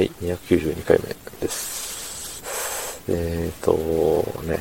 [0.00, 3.04] はい、292回目です。
[3.06, 3.74] えーと、
[4.44, 4.58] ね、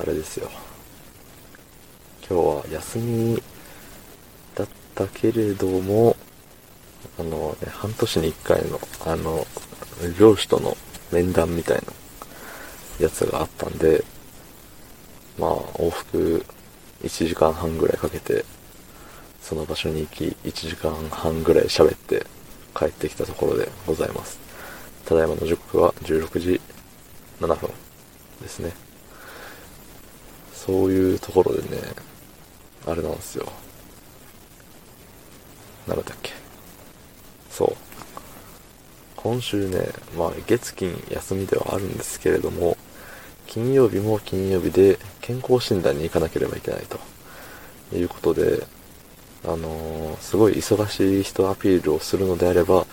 [0.00, 0.48] あれですよ。
[2.26, 3.42] 今日は休み
[4.54, 6.16] だったけれども、
[7.18, 9.46] あの、ね、半年に1回の、あの、
[10.18, 10.78] 上司との
[11.10, 11.82] 面談みたい
[12.98, 14.02] なやつがあったんで、
[15.38, 16.42] まあ、往復
[17.02, 18.46] 1時間半ぐらいかけて、
[19.42, 22.24] その場所に行き、1時間半ぐらい喋って、
[22.74, 24.38] 帰ってきたところでございます。
[25.04, 26.60] ただいまの時刻は16時
[27.40, 27.70] 7分
[28.40, 28.72] ですね。
[30.52, 31.82] そういうところでね、
[32.86, 33.46] あれなんですよ。
[35.86, 36.32] なんだっけ。
[37.50, 37.76] そう。
[39.16, 42.76] 今週ね、まあ月金休みではあるんですけれども、
[43.46, 46.98] 金曜日も金曜日で健康診断に行かなければいけないと
[47.96, 48.66] いうことで、
[49.44, 52.86] あの、すごい忙しい人アピールをするのであれば、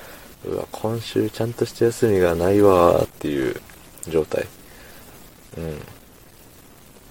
[0.45, 3.55] うわ、今週ちゃんとした休みがないわーっていう
[4.07, 4.47] 状態。
[5.57, 5.81] うん。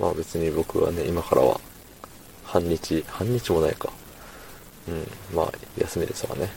[0.00, 1.60] まあ別に僕はね、今からは、
[2.44, 3.92] 半日、半日もないか。
[4.88, 5.36] うん。
[5.36, 6.50] まあ、休みですわね。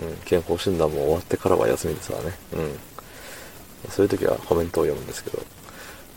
[0.00, 0.16] うん。
[0.24, 2.32] 健康診断も終わってからは休みですわね。
[2.52, 3.90] うん。
[3.90, 5.38] そういう時はコメントを読むんですけど。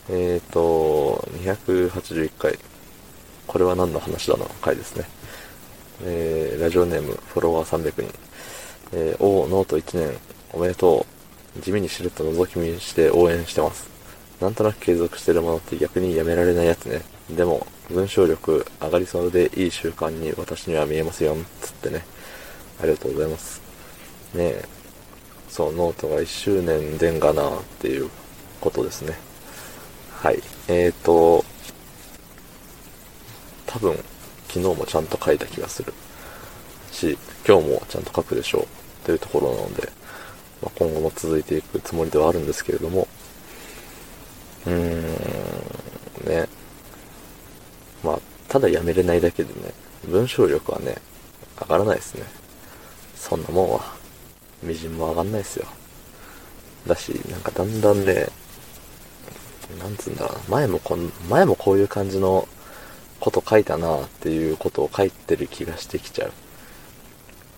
[0.10, 2.58] えっ、ー、と、281回。
[3.46, 5.08] これは何の話だの回ですね。
[6.04, 8.20] えー、ラジオネーム、フォロワー300人。
[8.94, 10.18] えー、おーノート1年、
[10.54, 11.06] おめでと
[11.58, 11.62] う。
[11.62, 13.90] 地味にしれっと覗き見して応援してます。
[14.40, 17.02] なんとなく継続してるものって逆にやめられないやつね。
[17.30, 21.36] でも、文章力上がりそうでいい習慣に私には見えますよ。
[21.62, 22.06] つってね。
[22.82, 23.62] ありがとうございます。
[24.34, 24.66] ねえ。
[25.50, 28.10] そう、ノートが1周年でんがなっていう
[28.62, 29.18] ことですね。
[30.12, 30.42] はい。
[30.68, 31.44] えーと、
[33.66, 33.98] 多分、
[34.50, 35.94] 昨日もちゃんと書いた気がする
[36.92, 39.90] し、今日もちゃんと書くでしょうというところなので、
[40.62, 43.08] まあ、今後も続いていくつもりではあるんですけれども、
[44.66, 45.02] うーん、
[46.28, 46.48] ね。
[48.04, 49.74] まあ、ただやめれないだけでね、
[50.08, 50.96] 文章力はね、
[51.62, 52.24] 上がらないですね。
[53.16, 53.82] そんなもんは、
[54.64, 55.68] みじんも上がんないですよ。
[56.88, 58.28] だし、なんかだんだんね、
[59.80, 62.48] なんつうんだろう、前もこん、前もこういう感じの
[63.20, 66.32] こと書いたなっていうことを書いてる気がしてきちゃう。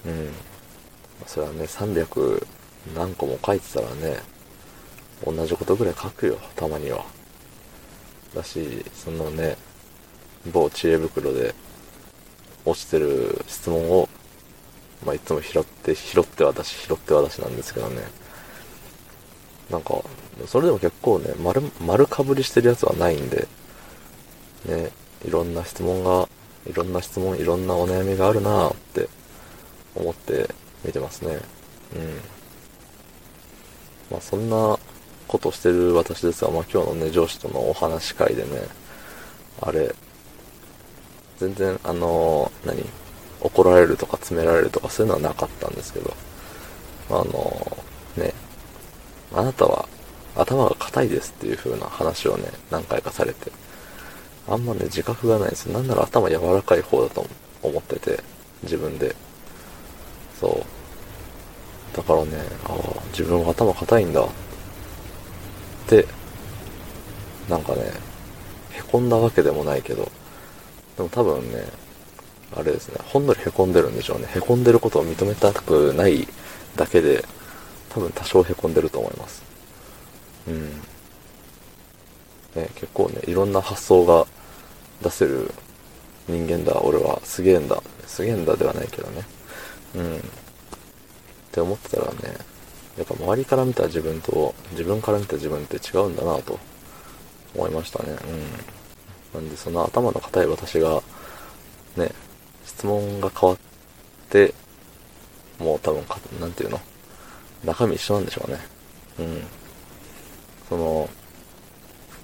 [0.06, 0.30] うん。
[1.28, 2.46] それはね、300
[2.96, 4.20] 何個も書いてたらね、
[5.26, 7.06] 同じことぐらい書くよ、たまには。
[8.36, 9.58] だし、そのね、
[10.52, 11.54] 某知恵袋で
[12.66, 14.10] 落ちてる質問を、
[15.06, 18.02] まあ、いつも拾って、拾って私、拾って私なんですけどね。
[19.70, 20.02] なんか、
[20.48, 23.48] それでも結構ね、丸、丸かぶりしてるやつはないんで、
[24.66, 24.92] ね、
[25.26, 26.28] いろんな質問が、
[26.66, 29.08] いろんな質問、いろんなお悩みがあるなぁって
[29.96, 30.50] 思って
[30.84, 31.40] 見てますね。
[31.96, 32.22] うん。
[34.12, 34.78] まあそんな
[35.28, 38.50] ことしてる私ですが、まあ今日のね、上司とのお話会でね、
[39.62, 39.94] あれ、
[41.38, 42.84] 全然あのー、何
[43.42, 46.14] 怒られるとか詰められるとかそういうのはなかったんですけど、
[47.10, 48.34] あのー、ね、
[49.34, 49.88] あなたは
[50.36, 53.52] 頭が硬いですっていう風な話をね、何回かされて、
[54.52, 55.68] あんまね、自覚がないです。
[55.68, 57.26] なんなら頭柔らかい方だと
[57.64, 58.22] 思ってて、
[58.64, 59.16] 自分で。
[60.40, 60.48] そ
[61.94, 61.96] う。
[61.96, 62.32] だからね、
[62.66, 64.22] ああ、自分は頭硬いんだ。
[64.24, 64.28] っ
[65.88, 66.06] て、
[67.50, 67.92] なんかね、
[68.72, 70.12] へこんだわけでもないけど、
[70.98, 71.66] でも多分ね、
[72.54, 74.28] あれですね、ほんのりへこんでるんでしょうね。
[74.36, 76.28] へこんでることを認めたくない
[76.76, 77.24] だけで、
[77.90, 79.44] 多分多少へこんでると思います。
[80.48, 80.70] うん。
[82.56, 84.28] ね、結構ね、いろんな発想が
[85.02, 85.52] 出せる
[86.28, 87.82] 人間だ、俺はすげえんだ。
[88.08, 89.24] すげえんだではないけどね。
[89.96, 90.18] うん。
[90.18, 90.20] っ
[91.52, 92.38] て思ってたらね、
[92.98, 96.60] やっぱ周りから見た自分と自分から見た自分って違うんだなと
[97.56, 98.16] 思いましたね。
[99.34, 99.42] うん。
[99.42, 101.02] なんでその頭の硬い私が、
[101.96, 102.12] ね、
[102.66, 103.60] 質問が変わっ
[104.30, 104.54] て、
[105.60, 106.80] もう多分か、なんていうの？
[107.64, 108.60] 中身一緒なんでしょうね。
[109.20, 109.44] うん。
[110.68, 111.10] その、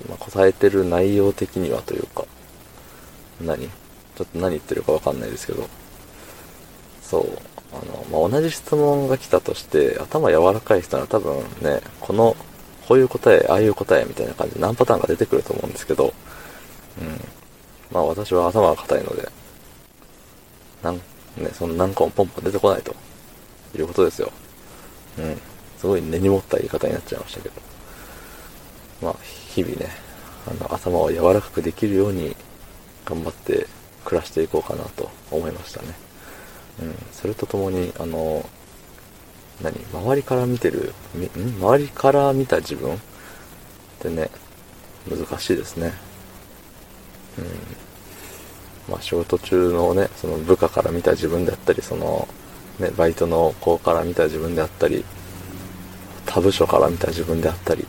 [0.09, 2.25] まあ、答えてる内容的にはというか、
[3.41, 3.67] 何？
[3.67, 5.67] ちょっと何言ってるかわかんないですけど、
[7.01, 7.37] そう、
[7.71, 12.35] あの、まあ、同じ質問が来たとして、頭柔らかい人は多分ね、この、
[12.87, 16.13] こういう答え、ああいう答えみたいな感じで何パターンか出てくると思うんですけど、
[16.99, 17.21] うん。
[17.91, 19.29] まあ私は頭が硬いので、
[20.81, 21.01] なん、ね、
[21.53, 22.95] その何個もポンポン出てこないと
[23.77, 24.31] いうことですよ。
[25.19, 25.37] うん。
[25.77, 27.55] すごい根に持った言い方になっちゃいましたけど。
[29.01, 29.89] まあ、日々ね、
[30.47, 32.35] あの、頭を柔らかくできるように
[33.07, 33.67] 頑張って
[34.03, 35.87] 暮らしていこうかなと思いましたね。
[36.81, 36.95] うん。
[37.13, 38.47] それとともに、あの、
[39.61, 39.79] 何？
[39.93, 41.25] 周りから見てる、ん？
[41.59, 42.97] 周りから見た自分っ
[43.99, 44.29] てね、
[45.09, 45.93] 難しいですね。
[47.37, 47.45] うん。
[48.91, 52.27] まあ仕事中のね、その部下から見た自分であったり、その、
[52.79, 55.03] ね、バイトの子から見た自分であったり、
[56.25, 57.87] 他部署から見た自分であったり、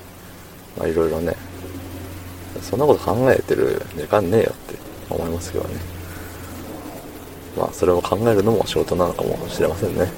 [0.78, 1.36] まあいろいろね、
[2.62, 4.78] そんなこと考えてる時間ねえよって
[5.10, 5.74] 思いますけどね。
[7.56, 10.10] まあそれを考えるのも仕事なのかもしれませんね。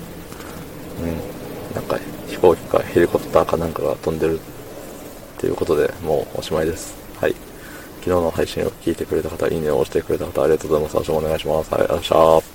[1.00, 1.74] うん。
[1.74, 1.98] なんか
[2.28, 4.42] 飛行機かヘリコプターかなんかが飛んでるっ
[5.38, 6.94] ていうことでもうおしまいです。
[7.20, 7.34] はい。
[8.00, 10.96] 昨日の配信を聞いてくれた方、いいねを押してくれた方、ありがとうございます。
[10.96, 11.74] 明日もお願いします。
[11.74, 12.49] ありがとうございました。